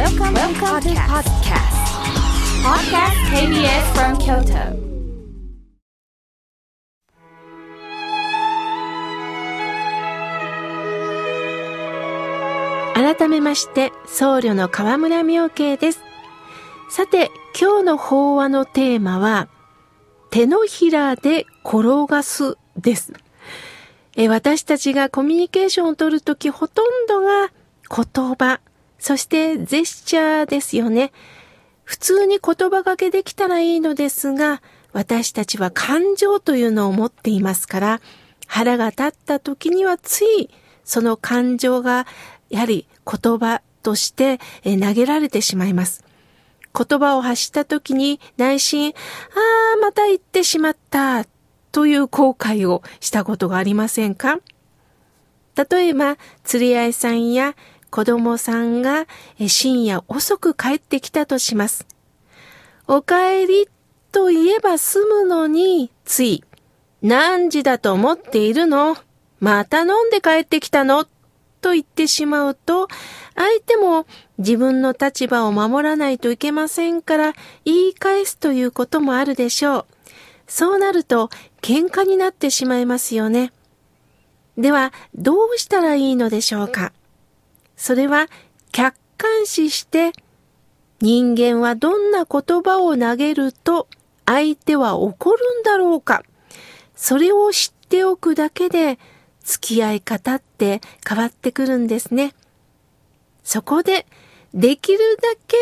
[0.00, 1.76] Welcome, Welcome to podcast.
[2.64, 4.72] Podcast KBS from Kyoto.
[12.94, 16.00] 改めまして僧侶の河村明慶です
[16.88, 17.30] さて
[17.60, 19.48] 今日の法話のテーマは
[20.30, 23.12] 手のひらで転がすです
[24.16, 27.50] え私たちがコミュニケーションを取るときほとんどが
[27.90, 28.60] 言葉
[29.00, 31.10] そしてジェスチャーですよね
[31.82, 34.62] 普通に言葉がけできたらいいのですが
[34.92, 38.00] 私たちは感情というのを持っていますから
[38.46, 40.50] 腹が立った時にはつい
[40.84, 42.06] その感情が
[42.48, 46.04] やはり言葉として投げられてしまいます。
[46.72, 48.92] 言葉を発した時に内心、あ
[49.76, 51.26] あ、また言ってしまった
[51.72, 54.38] という後悔をしたことがありませんか？
[55.70, 57.56] 例えば、釣り合いさんや
[57.90, 59.06] 子供さんが
[59.48, 61.86] 深夜遅く帰ってきたとします。
[62.86, 63.68] お帰り
[64.12, 66.44] と言えば済むのに、つい、
[67.02, 68.96] 何時だと思っているの？
[69.40, 71.06] また飲んで帰ってきたの？
[71.60, 72.88] と言ってしまうと、
[73.34, 74.06] 相手も
[74.38, 77.32] 自分の立場を守らないといけませんから
[77.64, 79.86] 言い返すということもあるでしょう。
[80.46, 81.28] そうなると
[81.60, 83.52] 喧嘩になってしまいますよね。
[84.56, 86.92] では、どうしたらいいのでしょうか？
[87.80, 88.28] それは
[88.72, 90.12] 客観視して
[91.00, 93.88] 人間はどんな言葉を投げると
[94.26, 96.22] 相手は怒るんだろうか
[96.94, 98.98] それを知っておくだけで
[99.42, 102.34] 付き合い方って変わってくるんですね。
[103.42, 104.06] そこで、
[104.52, 105.56] できるだけ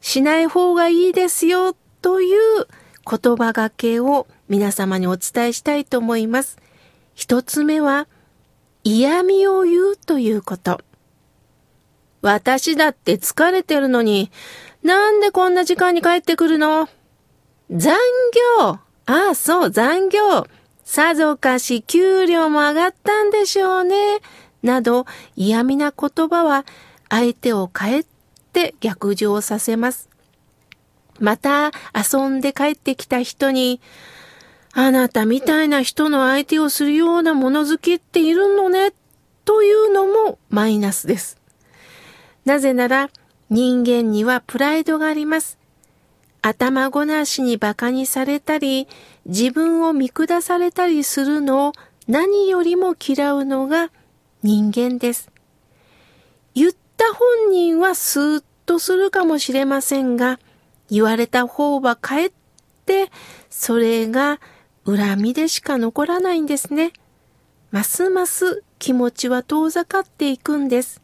[0.00, 2.66] しない方がいいですよという
[3.04, 6.56] 言葉がけを皆様にお伝えしたいと思います。
[7.14, 8.08] 一つ目は、
[8.84, 10.80] 嫌味を言うということ。
[12.22, 14.30] 私だって疲れてるのに、
[14.82, 16.88] なんでこんな時間に帰ってくるの？
[17.70, 17.96] 残
[18.60, 20.46] 業ああ、そう、残業
[20.84, 24.20] さぞかし給料も上がったんでしょうね。
[24.62, 26.64] など嫌味な言葉は
[27.08, 28.06] 相手を帰っ
[28.52, 30.08] て逆上させます。
[31.18, 33.80] また遊んで帰ってきた人に、
[34.72, 38.92] あなたみたいな人の相手をするような物好きっているのね、
[39.44, 41.41] というのもマイナスです。
[42.44, 43.10] なぜなら
[43.50, 45.58] 人間にはプライドがあります。
[46.40, 48.88] 頭ごなしに馬鹿にされたり、
[49.26, 51.72] 自分を見下されたりするのを
[52.08, 53.90] 何よりも嫌うのが
[54.42, 55.30] 人間です。
[56.54, 60.40] 言った本人はスーッとするかもしれませんが、
[60.90, 62.32] 言われた方はかえっ
[62.86, 63.10] て
[63.50, 64.40] それが
[64.84, 66.92] 恨みでしか残らないんですね。
[67.70, 71.01] ますます気持ちは遠ざかっていくんです。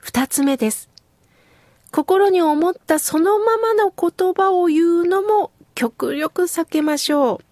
[0.00, 0.88] 二つ目です。
[1.92, 7.44] 心に思ったそのままの言葉を言うのも極力避けましょう。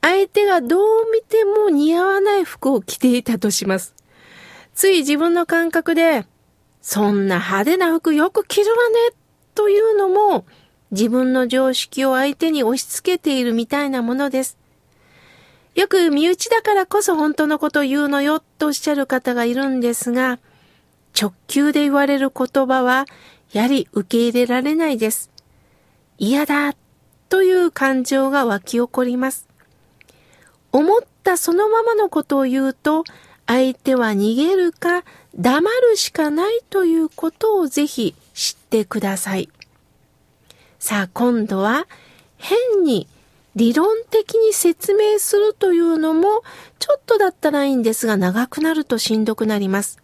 [0.00, 3.94] 相手がどう見ても似合わない服を着ていたとします。
[4.74, 6.26] つい自分の感覚で、
[6.80, 9.16] そんな派手な服よく着るわね、
[9.54, 10.44] というのも、
[10.90, 14.58] 自分の常識を相手に押し付けているみたいなものです。
[15.74, 20.38] よく身内だからこそ本当のことを言うのよ、とおっしゃる方がいるんですが、
[21.18, 23.06] 直球で言われる言葉は、
[23.52, 25.30] やはり受け入れられないです。
[26.18, 26.74] 嫌だ
[27.28, 29.48] という感情が湧き起こります。
[30.72, 33.04] 思ったそのままのことを言うと、
[33.46, 39.48] 相手は逃げるか黙るしかないということをぜひ知ってください。
[40.78, 41.86] さあ今度は
[42.38, 43.06] 変に
[43.54, 46.42] 理論的に説明するというのも
[46.78, 50.01] ちょっとだったらいいんですが長くなるとしんどくなります。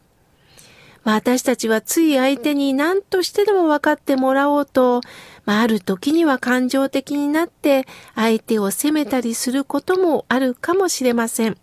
[1.08, 5.00] まあ、私たちはつい相手に何としてでも分かってもらおうと、
[5.46, 11.56] まあ、ある時には感情的になって相手を責めたりすることもあるかもしれません。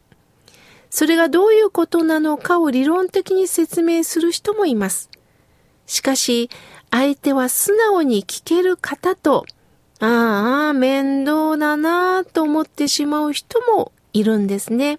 [0.90, 5.12] それがどういうことなのかを理論的に説明する人もいます。
[5.86, 6.50] しかし、
[6.90, 9.46] 相手は素直に聞ける方と、
[10.00, 14.98] ああ、面倒だなぁと思ってしまう人もいるんですね。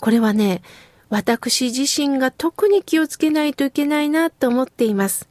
[0.00, 0.60] これはね、
[1.08, 5.28] 私自身が特に気をつけないといけないなと思っています。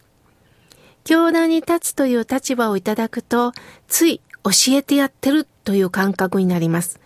[1.03, 3.51] 教団に立つという立場をいただくと、
[3.87, 6.99] つい教えてやってるという感覚になります。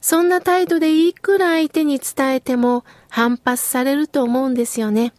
[0.00, 5.12] そんな態度でいくら相手に伝えても反発されると思うんですよね。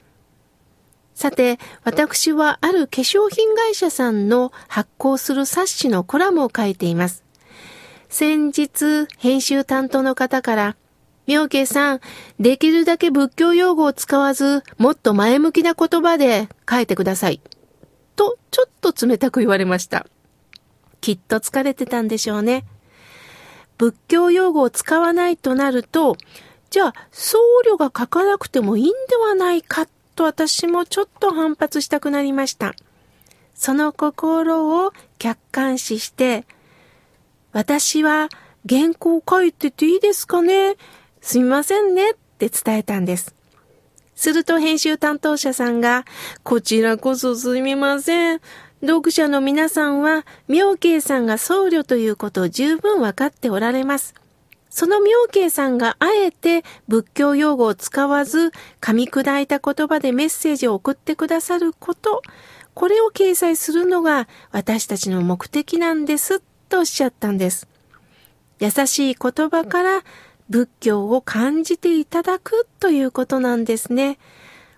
[1.14, 7.26] さて、私はある化粧品会社さんの発行する冊子のコラムを書いています。
[8.08, 10.76] 先日、編集担当の方から、
[11.30, 12.02] 妙慶さん、
[12.40, 17.40] できるだけ仏教用語を使わず、もっと前向きな言葉で書いてください。
[18.16, 20.08] と、ちょっと冷たく言われました。
[21.02, 22.66] きっと疲れてたんでしょうね。
[23.78, 26.18] 仏教用語を使わないとなると、
[26.72, 27.38] じゃあ僧
[27.72, 32.74] 侶が書かなくてもいいんではないかと私もちょっと反発したくなりました。
[33.54, 36.48] その心を客観視して、
[37.52, 38.30] 私は
[38.68, 40.76] 原稿書いてていいですかね？
[41.22, 43.36] すみませんねって伝えたんです。
[44.16, 46.06] すると編集担当者さんが、
[46.44, 48.42] こちらこそすみません。
[48.82, 54.14] 読者の皆さんは、妙慶さんが僧侶ということを十分わかっておられます。
[54.70, 58.52] その妙慶さんがあえて仏教用語を使わず、
[58.82, 62.22] 噛み砕いた言葉でメッセージを送ってくださること、
[62.74, 67.68] これを掲載するのが私たちの目的なんですとおっしゃったんです。
[68.60, 70.04] 優しい言葉から
[70.50, 74.18] 仏教を感じていただくということなんですね。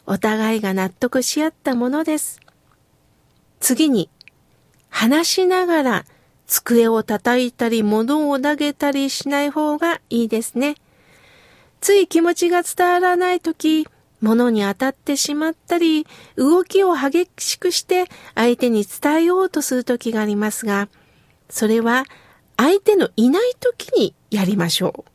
[0.05, 2.39] お互いが納得し合ったものです。
[3.59, 4.09] 次に、
[4.89, 6.05] 話しながら
[6.47, 10.75] 机を叩いたり物を投げたりしない方がいいですね。
[11.79, 13.87] つい気持ちが伝わらないとき、
[14.19, 20.89] 物に当たってしまったり、動きを激しくして相手に伝えようとするときがありますが、
[21.49, 22.03] それは
[22.57, 25.10] 相手のいないときにやりましょう。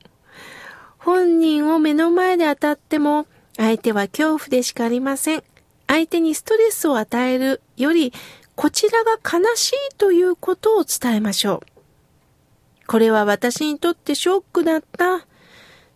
[1.06, 5.44] 本人を目の前で当たっても、相手は恐怖でしかありません。
[5.86, 8.12] 相手にストレスを与えるより、
[8.56, 12.86] こちらが悲しいということを伝えましょう。
[12.88, 15.24] これは私にとってショックだった。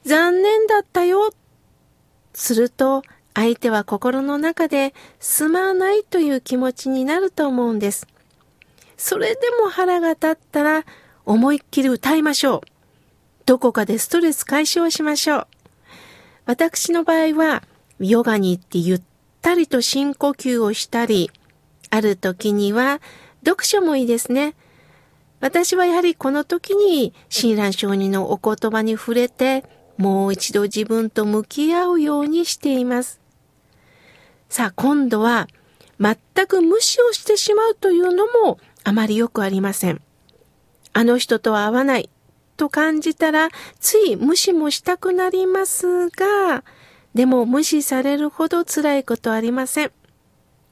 [0.04, 1.34] 残念だったよ。
[2.32, 3.02] すると、
[3.34, 8.06] 相手は心の中ですまないという気持ちになると思うんです。
[8.96, 10.84] それでも腹が立ったら
[11.26, 12.69] 思いっきり歌いましょう。
[13.46, 15.46] どこかでストレス解消しましょう。
[16.46, 17.62] 私の場合は、
[17.98, 19.02] ヨガに行ってゆっ
[19.42, 21.30] たりと深呼吸をしたり、
[21.90, 23.00] ある時には
[23.44, 24.54] 読書もいいですね。
[25.40, 29.64] 私はやはりこの時に親鸞上人のお言葉に触れて、
[29.96, 33.20] もう一度自分と向き合うようにしています。
[34.48, 35.48] さあ、今度は
[36.00, 36.16] 全
[36.46, 40.00] く無視をしてしまうというのもあまりよくありません。
[40.92, 42.10] あの人とは会わない。
[42.60, 43.48] と感じたら、
[43.80, 46.62] つい無視もしたくなりますが、
[47.14, 49.92] でも無視されるほど辛いことありません。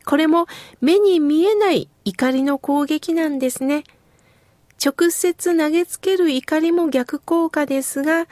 [0.04, 0.46] これも
[0.82, 3.84] 目に見えない怒りの攻撃なんですね。
[4.84, 8.26] 直接投げつける怒りも逆効果ですが、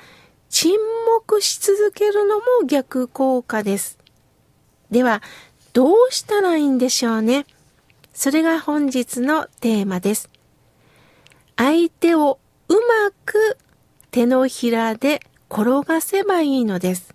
[0.51, 0.77] 沈
[1.19, 3.99] 黙し続けるのも逆効果です。
[4.91, 5.23] では、
[5.73, 7.47] どうしたらいいんでしょうね。
[8.13, 10.29] それが本日のテーマです。
[11.57, 12.39] 相手を
[14.17, 15.21] 手のひらで
[15.51, 17.15] 転がせばいいのです。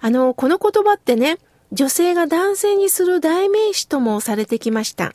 [0.00, 1.38] あの、この言葉ってね、
[1.70, 5.12] 女性が男性にする代名詞ともされてきました。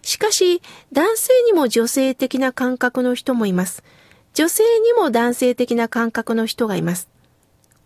[0.00, 0.62] しかし、
[0.92, 3.84] 男性にも女性的な感覚の人もいます。
[4.32, 7.10] 女性にも男性的な感覚の人がいます。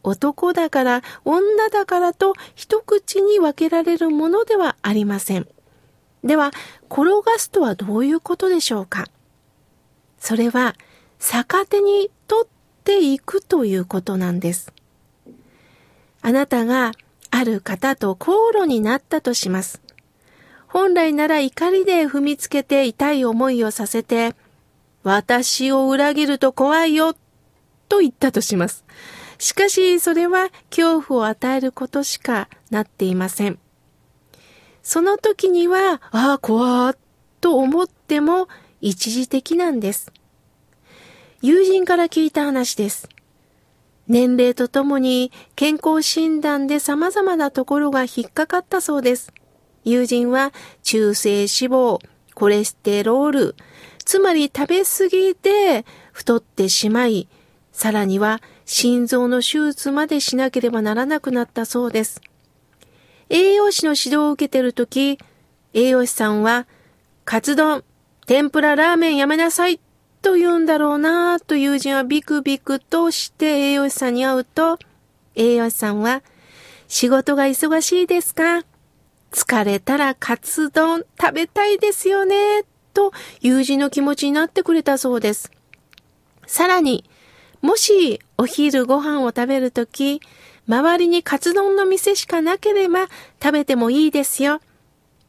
[0.05, 5.49] 男だから、女だからと一口に分けられるものではありません。
[6.23, 6.53] では、
[6.89, 9.07] 転がすとはどういうことでしょうか？
[10.21, 10.77] それは
[11.19, 12.13] 逆手に
[12.89, 14.73] ていくということなんです。
[16.23, 16.93] あなたが
[17.31, 19.83] ある方と口論になったとします。
[20.69, 24.35] 本来なら怒りで踏みつけて痛い思いをさせて、
[25.03, 27.15] 私を裏切ると怖いよ、
[27.91, 28.87] と言ったとします。
[29.37, 33.59] しかし、それは恐怖を与えることしかなっていません。
[34.83, 36.95] その時には、ああ、怖
[37.43, 38.49] と思っても
[38.81, 40.11] 一時的なんです。
[41.41, 43.09] 友人から聞いた話です。
[44.09, 49.33] 年齢とともに健康診断で様々なところが引っかかったそうです。
[49.85, 50.53] 友人は
[50.83, 51.99] 中性脂肪、
[52.35, 53.57] コレステロール、
[54.05, 57.29] つまり食べ過ぎで太ってしまい、
[57.71, 62.21] さらには心臓の手術までしなければならなくなったそうです。
[63.29, 65.21] 栄養士の指導を受けているとき、
[65.73, 66.67] 栄養士さんは、
[67.25, 67.85] カツ丼、
[68.27, 69.81] 天ぷらラーメンやめなさい
[70.23, 74.79] と言うんだろうなと友人はビクビクとして栄養士さんに会うと、
[75.35, 76.23] 栄養士さんは、
[76.89, 78.65] 仕事が忙しいですか？
[79.31, 85.53] 疲れたらカツ丼食べたいですよねと友人の気持ちになってくれたそうです。
[86.47, 87.05] さらに、
[87.61, 90.23] もしお昼ご飯を食べるとき、
[90.67, 93.09] 周りにカツ丼の店しかなければ
[93.43, 94.61] 食べてもいいですよ。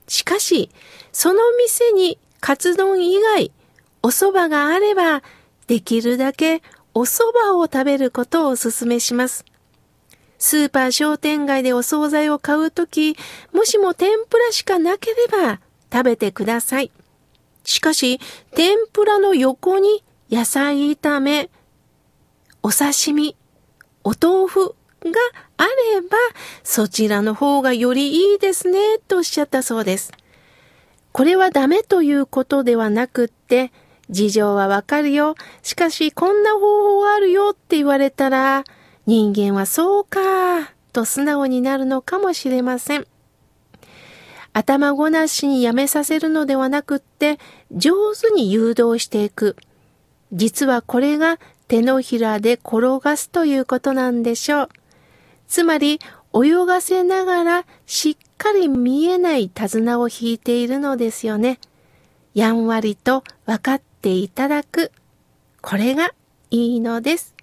[0.07, 0.69] しかし、
[1.11, 3.51] その店にカツ丼以外、
[4.01, 5.23] お蕎麦があれば、
[5.67, 6.61] できるだけ
[6.93, 9.45] お蕎麦を食べることをお勧めします。
[10.39, 13.15] スーパー商店街でお惣菜を買うとき、
[13.53, 15.59] もしも天ぷらしかなければ
[15.91, 16.91] 食べてください。
[17.65, 18.19] しかし、
[18.55, 21.49] 天ぷらの横に野菜炒め、
[22.63, 23.35] お刺身、
[24.03, 24.75] お豆腐が
[25.57, 26.17] あれば、
[26.63, 30.13] そちらの方がよりいいですね、とおっしゃったそうです。
[31.11, 33.73] これはダメということではなくって、
[34.09, 35.35] 事情はわかるよ。
[35.61, 38.63] しかし、こんな方法があるよって言われたら、
[39.05, 43.07] 人間はそうか、と素直になるのかもしれません。
[44.53, 47.39] 頭ごなしにやめさせるのではなくって、
[47.71, 49.55] 上手に誘導していく。
[50.33, 54.69] 実はこれが手のひらで転がすということなんでしょう。
[55.47, 55.99] つまり、
[56.33, 61.59] 泳がせながらしっかり見えない手綱を引いているのですよね。
[62.35, 64.93] やんわりと分かっっていただく。
[65.61, 66.13] これが
[66.51, 67.35] いいのです。